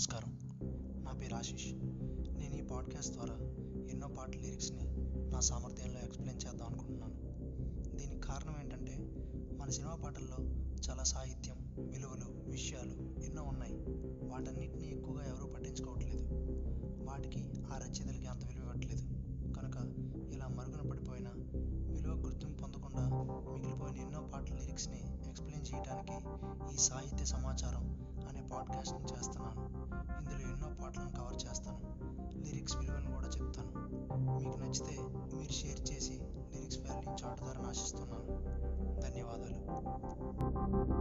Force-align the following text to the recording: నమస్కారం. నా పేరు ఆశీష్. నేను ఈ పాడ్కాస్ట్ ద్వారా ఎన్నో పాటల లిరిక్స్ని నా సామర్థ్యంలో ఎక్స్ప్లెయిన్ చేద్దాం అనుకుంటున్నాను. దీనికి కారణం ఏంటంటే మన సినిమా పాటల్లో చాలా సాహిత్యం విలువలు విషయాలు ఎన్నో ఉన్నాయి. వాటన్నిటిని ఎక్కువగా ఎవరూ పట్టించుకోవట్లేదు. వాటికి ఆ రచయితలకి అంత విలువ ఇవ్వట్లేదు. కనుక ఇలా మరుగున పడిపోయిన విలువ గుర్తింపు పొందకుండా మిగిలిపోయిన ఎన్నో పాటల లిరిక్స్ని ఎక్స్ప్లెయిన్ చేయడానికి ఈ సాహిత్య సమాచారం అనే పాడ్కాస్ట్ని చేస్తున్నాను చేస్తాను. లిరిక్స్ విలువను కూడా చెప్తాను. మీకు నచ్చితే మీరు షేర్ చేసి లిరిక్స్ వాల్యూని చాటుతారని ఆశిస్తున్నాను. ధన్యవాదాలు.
నమస్కారం. 0.00 0.38
నా 1.04 1.12
పేరు 1.12 1.34
ఆశీష్. 1.34 1.72
నేను 2.38 2.54
ఈ 2.54 2.60
పాడ్కాస్ట్ 2.60 3.12
ద్వారా 3.12 3.34
ఎన్నో 3.90 4.08
పాటల 4.08 4.40
లిరిక్స్ని 4.40 4.96
నా 5.30 5.40
సామర్థ్యంలో 5.40 6.00
ఎక్స్ప్లెయిన్ 6.00 6.40
చేద్దాం 6.46 6.68
అనుకుంటున్నాను. 6.68 7.14
దీనికి 7.96 8.20
కారణం 8.20 8.54
ఏంటంటే 8.62 8.96
మన 9.56 9.68
సినిమా 9.68 9.94
పాటల్లో 9.94 10.36
చాలా 10.88 11.04
సాహిత్యం 11.04 11.56
విలువలు 11.78 12.50
విషయాలు 12.50 13.20
ఎన్నో 13.24 13.42
ఉన్నాయి. 13.42 13.74
వాటన్నిటిని 14.22 14.90
ఎక్కువగా 14.90 15.24
ఎవరూ 15.24 15.46
పట్టించుకోవట్లేదు. 15.46 16.28
వాటికి 17.10 17.52
ఆ 17.72 17.78
రచయితలకి 17.78 18.26
అంత 18.26 18.44
విలువ 18.44 18.62
ఇవ్వట్లేదు. 18.62 19.02
కనుక 19.52 19.76
ఇలా 20.32 20.48
మరుగున 20.48 20.90
పడిపోయిన 20.90 21.28
విలువ 21.92 22.14
గుర్తింపు 22.14 22.58
పొందకుండా 22.58 23.08
మిగిలిపోయిన 23.52 23.96
ఎన్నో 23.96 24.30
పాటల 24.34 24.54
లిరిక్స్ని 24.54 25.28
ఎక్స్ప్లెయిన్ 25.28 25.74
చేయడానికి 25.74 26.12
ఈ 26.74 26.78
సాహిత్య 26.78 27.24
సమాచారం 27.24 28.00
అనే 28.28 28.42
పాడ్కాస్ట్ని 28.52 29.02
చేస్తున్నాను 29.02 29.49
చేస్తాను. 31.46 31.80
లిరిక్స్ 32.44 32.76
విలువను 32.76 33.14
కూడా 33.14 33.28
చెప్తాను. 33.28 33.70
మీకు 34.40 34.58
నచ్చితే 34.58 34.98
మీరు 35.36 35.52
షేర్ 35.52 35.92
చేసి 35.92 36.20
లిరిక్స్ 36.54 36.78
వాల్యూని 36.78 37.24
చాటుతారని 37.24 37.66
ఆశిస్తున్నాను. 37.66 39.00
ధన్యవాదాలు. 39.00 40.99